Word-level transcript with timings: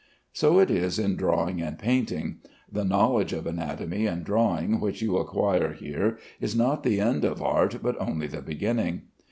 So 0.33 0.57
it 0.57 0.71
is 0.71 0.97
in 0.97 1.15
drawing 1.15 1.61
and 1.61 1.77
painting. 1.77 2.37
The 2.71 2.83
knowledge 2.83 3.33
of 3.33 3.45
anatomy 3.45 4.07
and 4.07 4.25
drawing 4.25 4.79
which 4.79 4.99
you 5.03 5.17
acquire 5.17 5.73
here 5.73 6.17
is 6.39 6.55
not 6.55 6.81
the 6.81 6.99
end 6.99 7.23
of 7.23 7.39
art, 7.39 7.81
but 7.83 8.01
only 8.01 8.25
the 8.25 8.41
beginning. 8.41 9.03